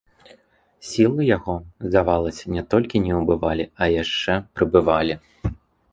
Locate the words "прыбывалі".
4.59-5.13